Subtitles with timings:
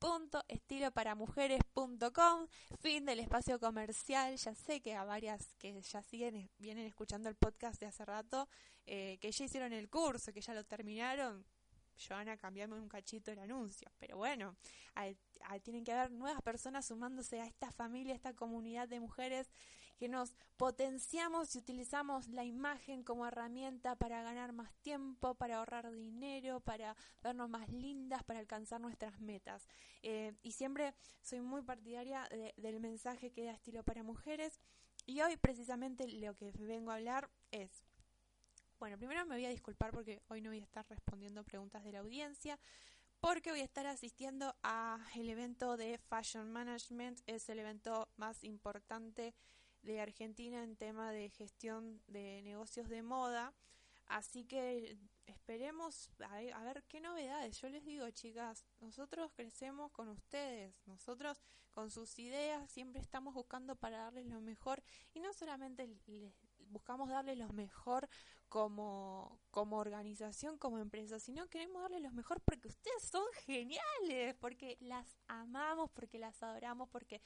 [0.00, 2.46] www.estiloparamujeres.com.
[2.78, 4.36] Fin del espacio comercial.
[4.36, 8.48] Ya sé que a varias que ya siguen, vienen escuchando el podcast de hace rato,
[8.86, 11.44] eh, que ya hicieron el curso, que ya lo terminaron
[11.96, 13.90] Joana, cambiame un cachito el anuncio.
[13.98, 14.56] Pero bueno,
[15.62, 19.50] tienen que haber nuevas personas sumándose a esta familia, a esta comunidad de mujeres
[19.98, 25.90] que nos potenciamos y utilizamos la imagen como herramienta para ganar más tiempo, para ahorrar
[25.90, 29.66] dinero, para vernos más lindas, para alcanzar nuestras metas.
[30.02, 34.60] Eh, y siempre soy muy partidaria del mensaje que da estilo para mujeres.
[35.06, 37.82] Y hoy precisamente lo que vengo a hablar es
[38.78, 41.92] bueno, primero me voy a disculpar porque hoy no voy a estar respondiendo preguntas de
[41.92, 42.58] la audiencia,
[43.20, 48.44] porque voy a estar asistiendo a el evento de Fashion Management, es el evento más
[48.44, 49.34] importante
[49.82, 53.54] de Argentina en tema de gestión de negocios de moda.
[54.06, 57.60] Así que esperemos a, a, ver qué novedades.
[57.60, 61.42] Yo les digo, chicas, nosotros crecemos con ustedes, nosotros
[61.72, 64.82] con sus ideas siempre estamos buscando para darles lo mejor
[65.12, 66.32] y no solamente les
[66.70, 68.08] buscamos darles lo mejor
[68.48, 74.76] como, como organización, como empresa, sino queremos darles lo mejor porque ustedes son geniales, porque
[74.80, 77.22] las amamos, porque las adoramos, porque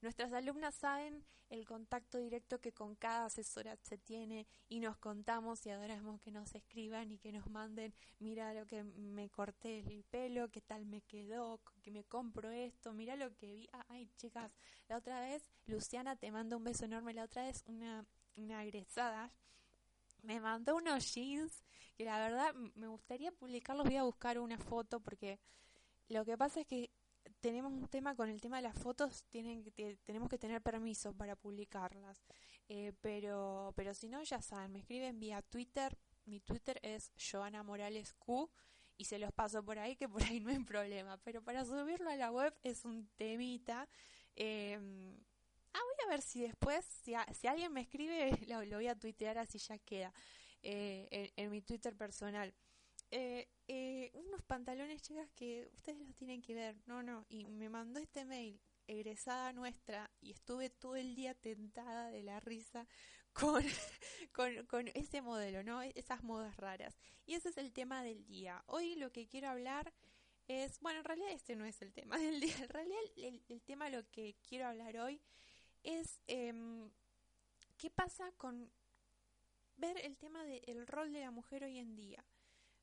[0.00, 5.64] nuestras alumnas saben el contacto directo que con cada asesora se tiene y nos contamos
[5.66, 10.04] y adoramos que nos escriban y que nos manden, mira lo que me corté el
[10.04, 13.68] pelo, qué tal me quedó, que me compro esto, mira lo que vi.
[13.88, 14.52] Ay, chicas,
[14.88, 18.04] la otra vez, Luciana, te mando un beso enorme, la otra vez una,
[18.36, 19.32] una agresada
[20.22, 21.64] me mandó unos jeans
[21.96, 23.86] que la verdad me gustaría publicarlos.
[23.86, 25.38] Voy a buscar una foto porque
[26.08, 26.90] lo que pasa es que
[27.40, 29.64] tenemos un tema con el tema de las fotos, tienen
[30.04, 32.22] tenemos que tener permiso para publicarlas.
[32.68, 35.96] Eh, pero, pero si no, ya saben, me escriben vía Twitter.
[36.24, 38.50] Mi Twitter es Joana Morales Q
[38.96, 41.18] y se los paso por ahí, que por ahí no hay problema.
[41.18, 43.88] Pero para subirlo a la web es un temita.
[44.36, 44.78] Eh,
[45.74, 49.38] Ah, voy a ver si después, si, si alguien me escribe, lo, voy a tuitear
[49.38, 50.12] así ya queda
[50.62, 52.54] eh, en, mi Twitter personal.
[53.10, 56.76] Eh, eh, unos pantalones, chicas, que ustedes los tienen que ver.
[56.86, 57.26] No, no.
[57.28, 62.38] Y me mandó este mail, egresada nuestra, y estuve todo el día tentada de la
[62.38, 62.86] risa
[63.32, 63.64] con,
[64.32, 65.82] con, con, ese modelo, ¿no?
[65.82, 66.96] Esas modas raras.
[67.26, 68.62] Y ese es el tema del día.
[68.66, 69.92] Hoy lo que quiero hablar
[70.46, 72.56] es, bueno, en realidad este no es el tema del día.
[72.58, 75.20] En realidad el, el tema lo que quiero hablar hoy
[75.84, 76.90] es em,
[77.76, 78.70] qué pasa con
[79.76, 82.24] ver el tema del rol de la mujer hoy en día.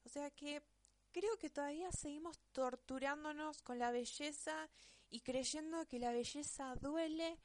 [0.05, 0.63] O sea que
[1.11, 4.69] creo que todavía seguimos torturándonos con la belleza
[5.09, 7.37] y creyendo que la belleza duele.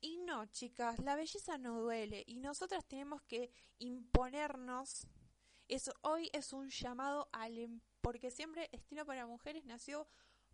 [0.00, 2.24] Y no, chicas, la belleza no duele.
[2.26, 5.06] Y nosotras tenemos que imponernos.
[5.68, 7.56] Eso hoy es un llamado al...
[7.56, 10.06] Em, porque siempre Estilo para Mujeres nació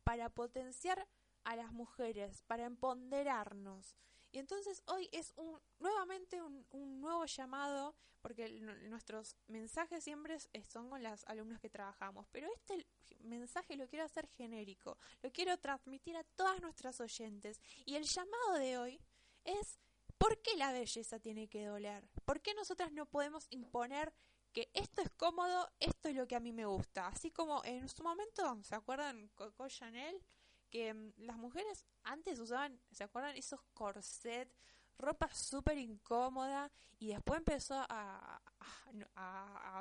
[0.04, 1.08] para potenciar
[1.44, 3.96] a las mujeres, para empoderarnos.
[4.32, 8.48] Y entonces hoy es un, nuevamente un, nuevo llamado, porque
[8.88, 10.38] nuestros mensajes siempre
[10.68, 12.86] son con las alumnas que trabajamos, pero este
[13.20, 17.60] mensaje lo quiero hacer genérico, lo quiero transmitir a todas nuestras oyentes.
[17.84, 19.00] Y el llamado de hoy
[19.44, 19.78] es,
[20.18, 22.08] ¿por qué la belleza tiene que doler?
[22.24, 24.12] ¿Por qué nosotras no podemos imponer
[24.52, 27.08] que esto es cómodo, esto es lo que a mí me gusta?
[27.08, 30.22] Así como en su momento, ¿se acuerdan Coco Chanel?
[30.70, 33.36] Que mm, las mujeres antes usaban, ¿se acuerdan?
[33.36, 34.56] Esos corsets,
[34.98, 38.40] ropa súper incómoda y después empezó a,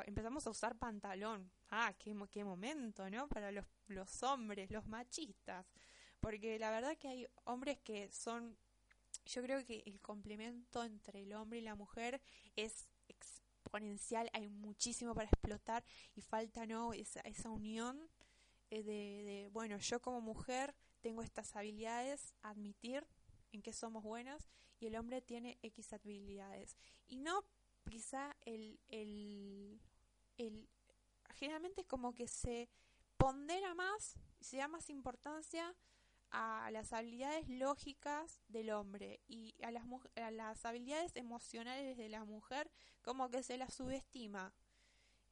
[0.05, 1.51] empezamos a usar pantalón.
[1.69, 3.27] Ah, qué, qué momento, ¿no?
[3.27, 5.65] Para los, los hombres, los machistas.
[6.19, 8.57] Porque la verdad que hay hombres que son
[9.25, 12.21] yo creo que el complemento entre el hombre y la mujer
[12.55, 15.83] es exponencial, hay muchísimo para explotar
[16.15, 18.09] y falta no esa, esa unión
[18.69, 23.05] de, bueno, yo como mujer tengo estas habilidades, admitir
[23.51, 24.49] en qué somos buenas
[24.79, 26.77] y el hombre tiene X habilidades.
[27.07, 27.45] Y no
[27.89, 29.81] quizá el, el,
[30.37, 30.69] el
[31.35, 32.69] generalmente como que se
[33.17, 35.75] pondera más, se da más importancia
[36.31, 39.83] a las habilidades lógicas del hombre y a las,
[40.15, 42.69] a las habilidades emocionales de la mujer
[43.01, 44.53] como que se las subestima.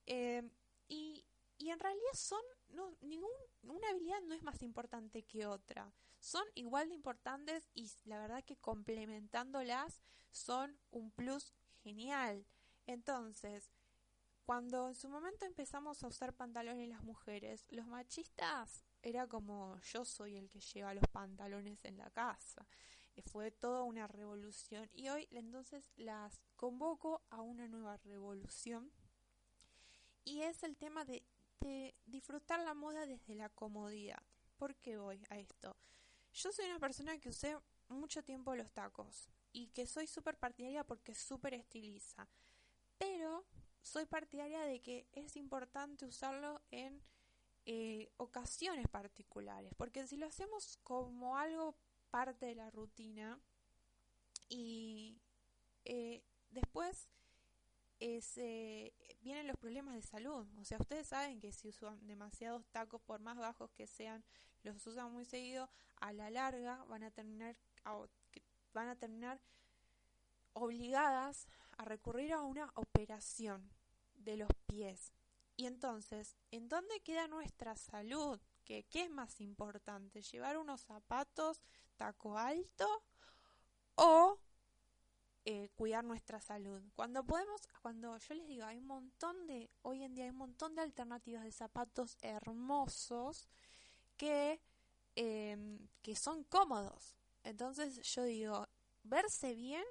[0.05, 0.49] Eh,
[0.87, 1.25] y,
[1.57, 3.31] y en realidad son, no, ningún,
[3.63, 5.91] una habilidad no es más importante que otra.
[6.19, 10.01] Son igual de importantes y la verdad que complementándolas
[10.31, 12.45] son un plus genial.
[12.85, 13.71] Entonces,
[14.45, 20.05] cuando en su momento empezamos a usar pantalones las mujeres, los machistas era como yo
[20.05, 22.67] soy el que lleva los pantalones en la casa.
[23.15, 28.91] Eh, fue toda una revolución y hoy entonces las convoco a una nueva revolución
[30.23, 31.23] y es el tema de,
[31.59, 34.21] de disfrutar la moda desde la comodidad.
[34.57, 35.77] ¿Por qué voy a esto?
[36.33, 37.57] Yo soy una persona que usé
[37.89, 42.27] mucho tiempo los tacos y que soy súper partidaria porque súper estiliza.
[42.97, 43.45] Pero
[43.81, 47.01] soy partidaria de que es importante usarlo en
[47.65, 51.75] eh, ocasiones particulares, porque si lo hacemos como algo
[52.09, 53.39] parte de la rutina
[54.49, 55.19] y
[55.85, 57.09] eh, después
[57.99, 60.47] vienen los problemas de salud.
[60.59, 64.23] O sea, ustedes saben que si usan demasiados tacos, por más bajos que sean,
[64.63, 67.55] los usan muy seguido, a la larga van a terminar,
[68.73, 69.39] van a terminar
[70.53, 71.47] obligadas
[71.77, 73.69] a recurrir a una operación
[74.15, 75.13] de los pies.
[75.55, 78.39] Y entonces, ¿en dónde queda nuestra salud?
[78.63, 80.21] ¿Qué, ¿Qué, es más importante?
[80.21, 81.61] ¿Llevar unos zapatos
[81.95, 82.87] taco alto
[83.95, 84.39] o
[85.49, 86.83] eh, cuidar nuestra salud?
[86.93, 90.35] Cuando podemos, cuando yo les digo, hay un montón de, hoy en día hay un
[90.35, 93.47] montón de alternativas de zapatos hermosos
[94.17, 94.59] que,
[95.15, 97.15] em, que son cómodos.
[97.45, 98.67] Entonces yo digo,
[99.03, 99.85] verse bien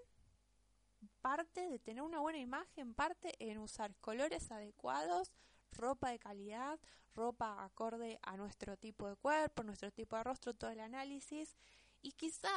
[1.23, 5.33] parte de tener una buena imagen, parte en usar colores adecuados,
[5.73, 6.79] ropa de calidad,
[7.15, 11.57] ropa acorde a nuestro tipo de cuerpo, nuestro tipo de rostro, todo el análisis.
[12.03, 12.53] Y quizá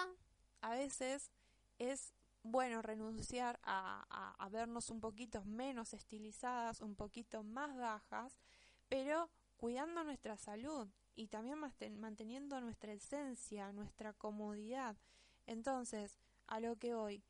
[0.60, 1.32] a veces
[1.78, 2.14] es
[2.44, 8.40] bueno renunciar a, vernos un poquito menos estilizadas, un poquito más bajas,
[8.88, 11.60] pero cuidando nuestra salud y también
[12.00, 14.98] manteniendo nuestra esencia, nuestra comodidad.
[15.46, 17.24] Entonces, a lo que hoy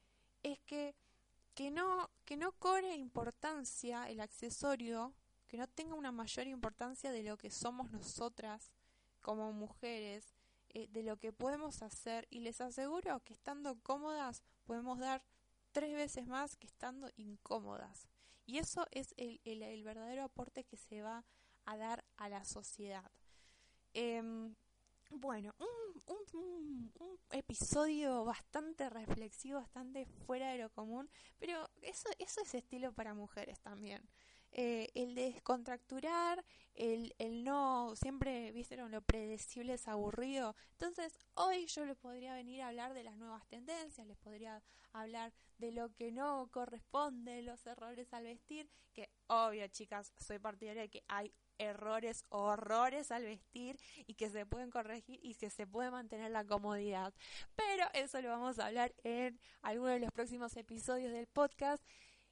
[0.44, 0.96] es que
[1.60, 5.14] que no, que no cobre importancia el accesorio,
[5.50, 8.72] que no tenga una mayor importancia de lo que somos nosotras
[9.22, 10.39] como mujeres,
[10.70, 15.24] eh, de lo que podemos hacer y les aseguro que estando cómodas podemos dar
[15.72, 18.08] tres veces más que estando incómodas.
[18.46, 21.24] Y eso es el, el, verdadero aporte que se va
[21.66, 23.12] a dar a la sociedad.
[23.94, 24.56] Em,
[25.12, 32.56] bueno, un, un, episodio bastante reflexivo, bastante fuera de lo común, pero eso, eso es
[32.56, 34.02] estilo para mujeres también.
[34.52, 36.44] Eh, el descontracturar,
[36.74, 40.56] el, el no, siempre vieron lo predecible es aburrido.
[40.72, 44.62] Entonces, hoy yo les podría venir a hablar de las nuevas tendencias, les podría
[44.92, 50.84] hablar de lo que no corresponde, los errores al vestir, que obvio, chicas, soy partidaria
[50.84, 53.78] de que hay errores o horrores al vestir
[54.08, 57.14] y que se pueden corregir y que se puede mantener la comodidad.
[57.56, 61.84] Pero eso lo vamos a hablar en alguno de los próximos episodios del podcast.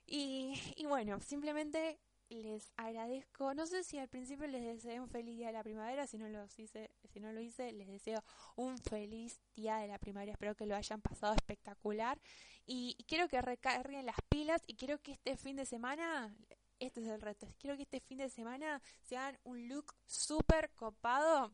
[0.06, 3.54] Y, y bueno, simplemente les agradezco.
[3.54, 6.28] No sé si al principio les deseé un feliz día de la primavera, si no
[6.28, 8.24] lo hice, si no lo hice, les deseo
[8.56, 10.32] un feliz día de la primavera.
[10.32, 12.20] Espero que lo hayan pasado espectacular
[12.66, 16.36] y, quiero que recarguen las pilas y quiero que este fin de semana
[16.80, 17.48] este es el reto.
[17.58, 21.52] Quiero que este fin de semana se hagan un look súper copado.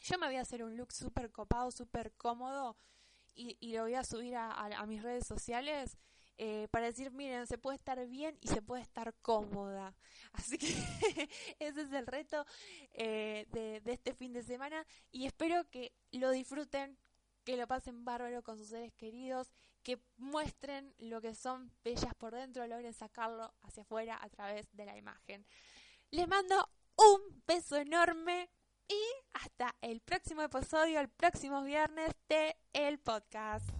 [0.00, 2.76] Yo me voy a hacer un look súper copado, súper cómodo
[3.34, 5.98] y, y, lo voy a subir a, mis redes sociales
[6.38, 9.94] eh, para decir, miren, se puede estar bien y se puede estar cómoda.
[10.32, 10.66] Así que
[11.58, 12.44] ese es el reto
[12.92, 16.98] eh, de, de este fin de semana y espero que lo disfruten,
[17.44, 22.34] que lo pasen bárbaro con sus seres queridos que muestren lo que son bellas por
[22.34, 25.46] dentro, logren sacarlo hacia afuera a través de la imagen.
[26.10, 28.50] Les mando un beso enorme
[28.88, 29.00] y
[29.32, 33.79] hasta el próximo episodio, el próximo viernes de el podcast.